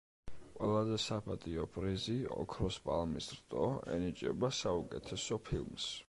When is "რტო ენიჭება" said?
3.35-4.49